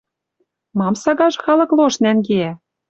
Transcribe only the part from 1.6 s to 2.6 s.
лош нӓнгеӓ?